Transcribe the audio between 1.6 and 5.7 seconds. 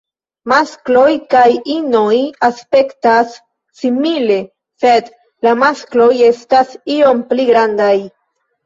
inoj aspektas simile, sed la